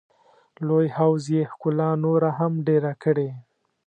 لوی 0.67 0.87
حوض 0.95 1.23
یې 1.35 1.43
ښکلا 1.51 1.89
نوره 2.03 2.29
هم 2.39 2.53
ډېره 2.67 2.91
کړې. 3.03 3.29